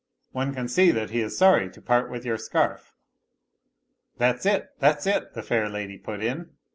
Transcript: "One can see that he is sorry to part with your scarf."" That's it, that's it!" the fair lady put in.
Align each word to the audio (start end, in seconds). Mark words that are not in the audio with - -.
"One 0.31 0.51
can 0.55 0.67
see 0.67 0.89
that 0.89 1.11
he 1.11 1.19
is 1.19 1.37
sorry 1.37 1.69
to 1.69 1.79
part 1.79 2.09
with 2.09 2.25
your 2.25 2.39
scarf."" 2.39 2.95
That's 4.17 4.47
it, 4.47 4.71
that's 4.79 5.05
it!" 5.05 5.33
the 5.35 5.43
fair 5.43 5.69
lady 5.69 5.99
put 5.99 6.23
in. 6.23 6.53